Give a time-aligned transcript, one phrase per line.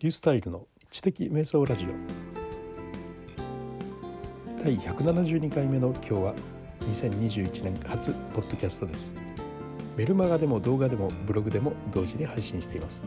[0.00, 1.88] リュースタイルの知的瞑想ラジオ。
[4.64, 6.34] 第172回目の今日は
[6.88, 9.18] 2021年初ポッドキャストです。
[9.98, 13.04] メルマガでも動画でもブログでも同時に配信しています。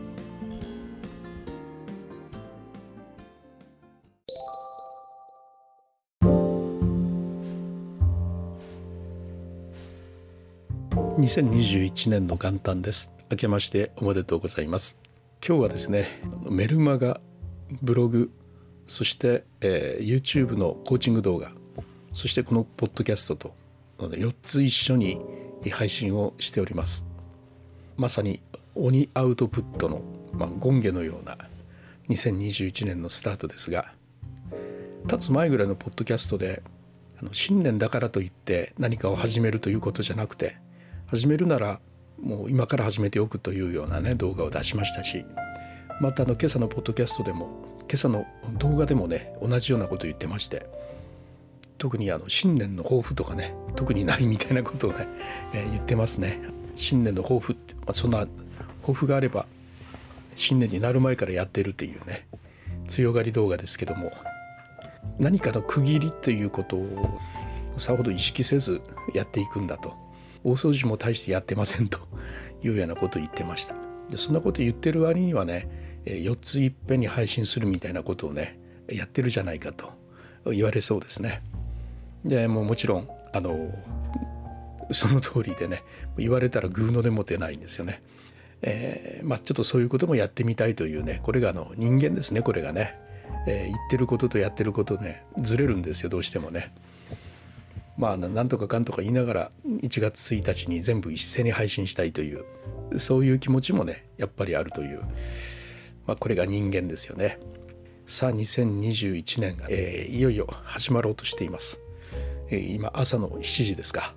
[11.18, 13.12] 2021年の元旦です。
[13.32, 15.03] 明けましておめでとうございます。
[15.46, 16.08] 今日はですね
[16.50, 17.20] メルマガ
[17.82, 18.32] ブログ
[18.86, 21.52] そして、えー、YouTube のコーチング動画
[22.14, 23.54] そしてこのポッドキャストと
[23.98, 25.20] 4つ一緒に
[25.70, 27.06] 配信をしております。
[27.98, 28.40] まさに
[28.74, 30.00] 鬼アウトプットの、
[30.32, 31.36] まあ、権下のような
[32.08, 33.92] 2021年のスタートですが
[35.04, 36.62] 立つ前ぐらいのポッドキャストで
[37.20, 40.56] あの新年だからといって何かを始めるということじゃなくて
[41.06, 41.80] 始めるなら
[42.20, 45.24] もう今から始めておくというようなね動画を出しましたし
[46.00, 47.48] またあの今朝のポッドキャストでも
[47.80, 48.26] 今朝の
[48.58, 50.66] 動画でもね同じようなことを言ってまして
[51.78, 55.06] 特にあの新年の抱負とかね特にないみたいなことをね、
[55.52, 56.40] え、言ってますね。
[56.76, 58.26] 新年の抱負って、まあ、そんな
[58.80, 59.46] 抱負があれば
[60.36, 62.26] 新年になる前からやってるっていうね
[62.88, 64.12] 強がり動画ですけども
[65.18, 67.20] 何かの区切りということを
[67.76, 68.80] さほど意識せず
[69.14, 70.03] やっていくんだと。
[70.44, 71.98] 大掃除も大してやってませんと
[72.62, 73.74] いうようなことを言ってました。
[74.10, 75.68] でそんなこと言ってる割にはね
[76.04, 79.92] 4ついっぺんに配信するみたいなことをねやってるじゃないかと
[80.52, 81.42] 言われそうですね。
[82.24, 83.74] でもうもちろんあの
[84.92, 85.82] その通りでね
[86.18, 88.02] 言われたらグーのでも出ないんですよね。
[88.62, 92.98] えー、まあちょっとそういうこともやってみたいというねこれがあの人間ですねこれがね、
[93.46, 96.72] えー、言ってることとやってることねずれるんですよどうしてもね。
[97.96, 102.44] まあなんとかかんとか言いながら1月1日に全部一斉に配信したいという
[102.98, 105.00] そういう気持ちもねやっぱりあるという、
[106.06, 107.38] まあ、これが人間ですよね。
[108.06, 111.80] さあ2021年が、えー、いよいよ始まろうとしています。
[112.50, 114.14] えー、今朝の7時ですか。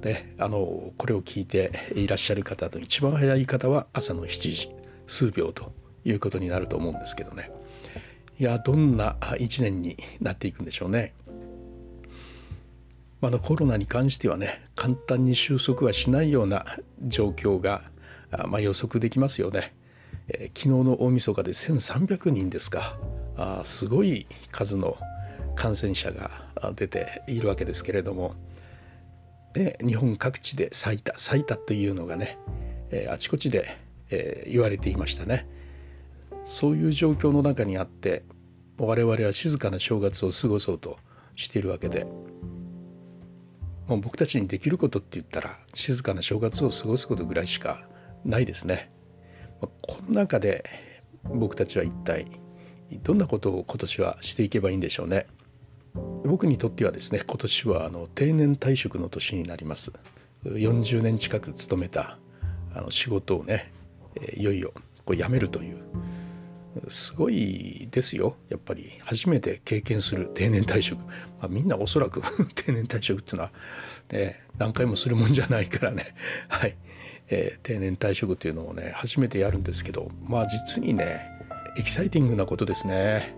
[0.00, 4.70] であのこれを聞いていらっしゃる方の一番早い方は朝の7時
[5.06, 5.72] 数秒と
[6.04, 7.50] いうことになると思うんですけどね。
[8.38, 11.14] いやどんな1年になっていくんでしょうね。
[13.20, 16.66] まだコロナに関してはね簡単に収束はしないような
[17.02, 17.82] 状況が、
[18.48, 19.74] まあ、予測できますよね、
[20.28, 22.98] えー、昨日の大晦日で1300人ですか。
[23.38, 24.96] あすごい数の
[25.54, 26.30] 感染者が
[26.74, 28.34] 出ているわけですけれども。
[29.52, 32.38] で日本各地で最多最多というのがね、
[32.90, 33.78] えー、あちこちで、
[34.10, 35.48] えー、言われていましたね。
[36.44, 38.22] そういう状況の中にあって
[38.78, 40.98] 我々は静かな正月を過ごそうと
[41.36, 42.06] しているわけで。
[43.86, 47.82] もう僕たちにできることって言ったら静かな正月を過ごすことぐらいしか
[48.24, 48.90] ないですね。
[49.60, 50.64] この中で
[51.24, 52.26] 僕たちは一体
[53.02, 55.26] どんなことを今年はしていけばいいんでしょうね。
[56.24, 59.92] 僕にとってはですね今年はあの定年退職の年になります。
[60.44, 62.18] 40年近く勤めた
[62.74, 63.72] あの仕事をね
[64.36, 64.72] いよいよ
[65.04, 65.78] こう辞めるという
[66.88, 68.36] すごいですよ。
[68.48, 68.92] やっぱり。
[69.00, 72.22] 初めて経験する定年退職、まあ、みんなおそらく
[72.54, 73.52] 定年退職っていうのは、
[74.12, 76.14] ね、何回もするもんじゃないからね。
[76.48, 76.76] はい、
[77.28, 81.28] えー、定年退職っていうのをね初めてやるんですけどまあ実にね
[81.76, 83.34] エキサイティングなことですね。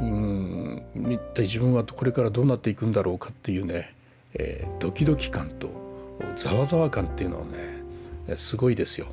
[0.00, 3.94] うん一体自分はこれからどうなっていくんだろうかっていうね、
[4.34, 5.70] えー、ドキドキ感と
[6.34, 9.06] ざわざわ感っていうのはねすごいですよ。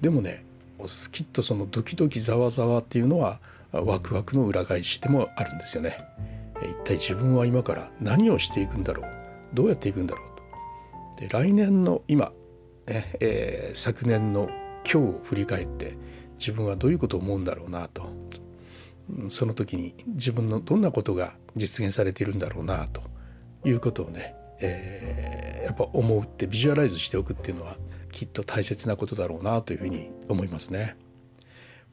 [0.00, 0.44] でもね
[1.12, 3.40] きっとそのドキドキざわざわっていうのは
[3.72, 5.98] ワクワクの裏返しでもあるんですよね。
[6.62, 9.06] 一体自分は今から何をしていくんだろう？
[9.54, 11.16] どうやっていくんだろう？
[11.16, 11.22] と。
[11.22, 12.32] で来年の今、
[12.86, 14.48] えー、昨年の
[14.84, 15.96] 今日を振り返って
[16.38, 18.10] 自分はどういうことを思うんだろうなと
[19.28, 23.02] その時に自分のどんなことが実現されているんだろうなと
[23.64, 27.76] いうことをね、えー、やっぱ思うってビジュアライズしておくっていうのは
[28.10, 30.96] きっと大切なことだろうなというふうに思いますね。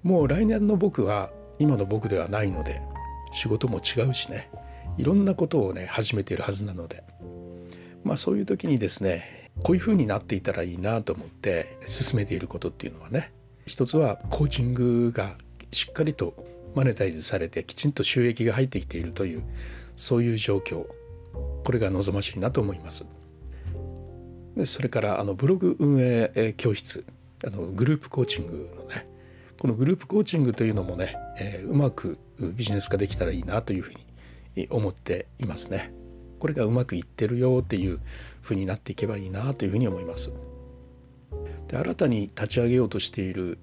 [0.04, 2.82] もう来年の僕は今の僕ではないので
[3.34, 4.50] 仕事も違うしね
[4.98, 7.04] いろんなことをね始めているはずなので
[8.04, 13.34] まあそういう時にですねこういうふうになっていたらいいなと思って進めていることっていうのはね
[13.66, 15.36] 一つはコーチングが
[15.72, 16.36] しっかりと
[16.76, 19.44] マネタイズされてきちんと収益が入ってきているという
[19.96, 20.86] そういう状況
[21.64, 23.06] これが望ましいなと思います。
[24.58, 27.06] でそれからあのブログ運営教室
[27.46, 29.08] あのグループコーチングのね
[29.60, 33.94] このグループコーチングというのもね、えー、うまくビジネス化できたらいいなというふう
[34.56, 35.94] に思っていますね。
[36.40, 38.00] これがうまくいってるよっていう
[38.42, 40.32] ふうになっていけばいいなというふうに思います。
[41.68, 43.58] で新たに立ち上げようとしている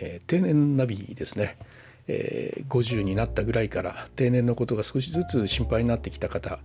[0.00, 1.58] えー、定年ナビですね、
[2.08, 6.58] えー、50になったぐらいから定年のことが少しずつ心配になってきた方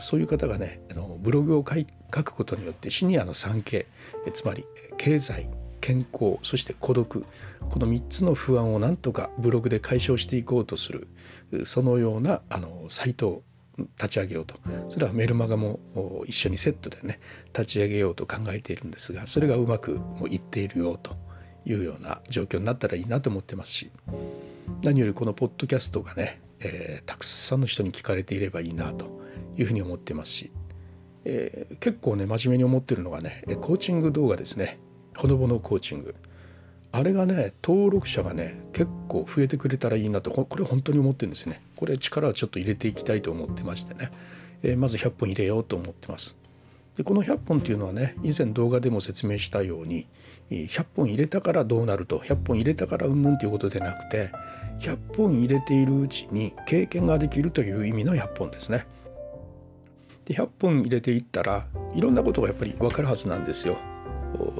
[0.00, 3.86] そういう方がねあのブログを書くことによってシニアの 3K
[4.32, 4.64] つまり
[4.98, 5.48] 経済
[5.80, 7.24] 健康そして孤独
[7.70, 11.08] この3つの不安をなんとかブログで解消していこうとする
[11.64, 13.42] そのようなあのサイトを
[13.96, 14.56] 立ち上げようと。
[14.90, 15.80] それはメルマガも
[16.26, 17.18] 一緒にセットでね
[17.54, 19.98] 立ち上げようと考えているんですがそれがうまく
[20.28, 21.16] いっているよと。
[21.66, 23.90] いうような状況になったらいいなと思ってますし。
[24.82, 29.19] 何よりこのポッドキャストがね、えー、たくさんの人に聞かれていればいいなと。
[29.60, 30.50] いうふうに思ってますし、
[31.24, 34.80] えー、結構ね真面目に思ってるのがねコーチング動画ですね。
[35.16, 36.14] ほのぼのコーチング。
[36.92, 41.62] あれがね登録者がね結構増えてくれたらいいなとこれ本当に思ってるんですね。
[41.76, 44.10] これ力をちょっと入れていきたいと思ってましてね、
[44.62, 46.36] えー、まず100本入れようと思ってます。
[46.96, 50.06] でこの100本っていうのはね以前動画でも説明したように
[50.50, 54.32] 100本入れたからどうなると100本入れたからうんぬんということでなくて
[54.80, 58.86] 100本入れているうちに経験ができるという意味の100本ですね。
[60.30, 63.78] で100本入れていったらいろんなことがやっぱり分かるはずなんですよ。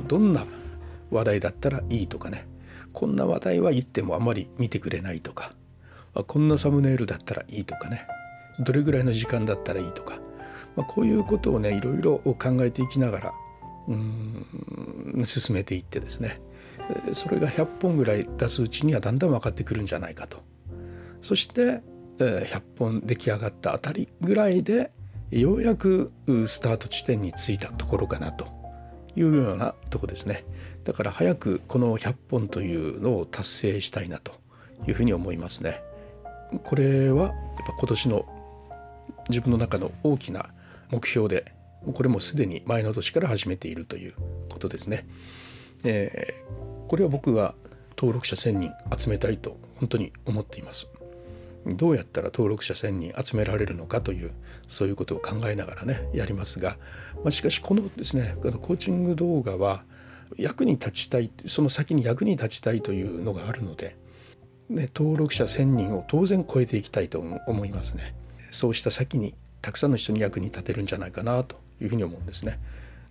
[0.09, 0.45] どんな
[1.13, 2.49] 話題だったらいいとかね。
[2.93, 5.53] こんな話題は言ってもあまり見てくれないとか。
[6.27, 8.05] こんなサムネイルだったらいいとかね。
[8.59, 10.19] どれぐらいの時間だったらいいとか、
[10.75, 13.33] まあ、こういうことをねいろいろ考えていきながら
[13.87, 16.41] うん進めていってですね。
[17.13, 20.43] それが100本ぐらい出すうちにはだんだん分かってくるんじゃないかと。
[21.23, 21.81] そして
[22.19, 24.91] 100本出来上がったあたりぐらいで
[25.31, 26.13] ようやく
[26.47, 28.47] スタート地点に着いたところかなと
[29.17, 30.45] いうようなとこですね
[30.85, 34.33] だから早くこの100本というのを達成したいなと
[34.87, 35.83] いうふうに思いますね
[36.65, 37.33] これはやっ
[37.67, 38.27] ぱ今年の
[39.29, 40.51] 自分の中の大きな
[40.91, 41.53] 目標で
[41.95, 44.15] これもすでに前の年から始めているという
[44.51, 45.07] ことですね。
[45.85, 47.55] えー、これは僕が
[47.97, 50.89] 登録者1,000人集めたいと本当に思っています。
[51.67, 54.33] どうやったら登録者1,000人集められるのかという
[54.67, 56.77] そういうことを考えながらねやりますが、
[57.17, 59.85] まあ、しかしこのですねコーチング動画は
[60.37, 63.97] 役に立ちたいその先に役に立ちたいというのがあるので、
[64.69, 68.15] ね、登録者1,000人を当然超えていきたいと思いますね。
[68.51, 72.59] そうした先にたくさんの人に役に立てるんじゃないかなというふうに思うんですね。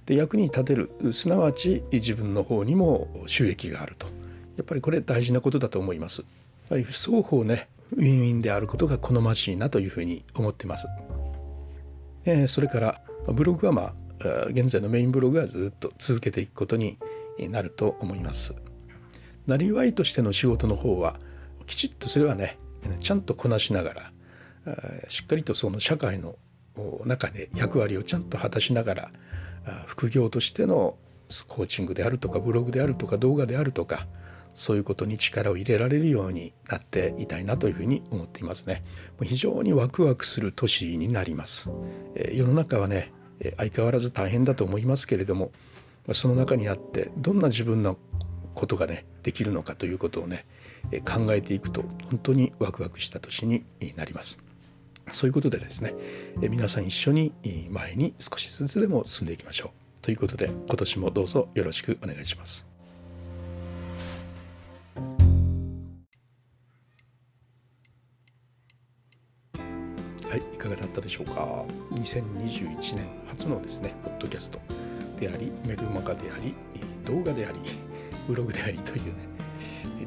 [0.05, 4.07] で役に立てるすなわち自分の方にも収益があると
[4.57, 6.23] やっぱりこれ大事なことだと思います。
[6.69, 10.87] やはり双方ねウィンウィンであることが好ましいなというふうに思ってます。
[12.25, 16.97] えー、それからブログはまあ現在のメインブログはずっと続けていくことに
[17.49, 18.55] なると思います。
[19.47, 21.19] なりわいとしての仕事の方は
[21.65, 22.57] きちっとそれはね
[22.99, 24.11] ちゃんとこなしながら
[25.07, 26.35] しっかりとその社会の
[27.05, 29.11] 中で役割をちゃんと果たしながら
[29.85, 30.97] 副業としての
[31.47, 34.07] コーチングであるとかブログであるとか動画であるとか
[34.53, 38.83] そういうことに力を入れられるようになっていたいなというふに思っていますね。
[39.21, 41.69] 非常にワクワクする年になります。
[42.33, 43.11] 世の中はね
[43.57, 45.51] 相変わらず大変だと思いますけれども
[46.11, 47.97] その中にあってどんな自分の
[48.53, 50.45] ことがねできるのかということをね
[51.05, 53.63] 考えていくと本当にワクワクした年に
[53.95, 54.39] なります。
[55.11, 55.93] そういうことでですね
[56.37, 57.33] 皆さん一緒に
[57.69, 59.69] 前に少しずつでも進んでいきましょう
[60.01, 62.68] ということで今年もどうぞよろしくお願いします。
[70.27, 74.59] はい、いかがだったでしょうか？2021年初のですね、ポッドキャスト
[75.19, 76.55] であり、メルマガであり、
[77.05, 77.59] 動画であり、
[78.27, 79.13] ブログでありというね、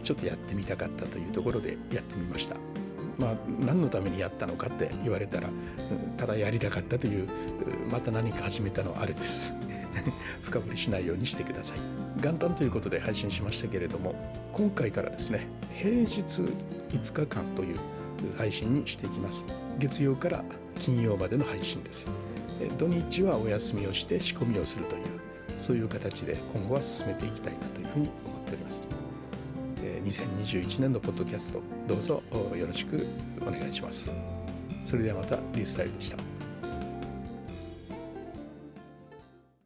[0.02, 2.56] ちょっとやってみたかったというところでやってみました。
[3.18, 5.48] まあ、何のためにやったのかって言われたら、
[6.16, 7.28] ただやりたかったという
[7.90, 9.54] また何か始めたのはあれです
[10.42, 11.78] 深掘りしないようにしてください
[12.20, 14.14] 元旦ということで配信しましたけれども
[14.52, 17.78] 今回からですね平日5日間という
[18.36, 19.46] 配信にしていきます。
[19.78, 20.44] 月曜から
[20.78, 22.08] 金曜までの配信です。
[22.78, 25.02] 土日はお休みをして仕込みをするという
[25.56, 28.84] そういう形で今後は進めていきたいなというふうに思っております。
[30.04, 33.06] 2021年のポッドキャストどうぞよろしく
[33.40, 34.10] お願いします。
[34.84, 36.31] それではまたリースタイルでした。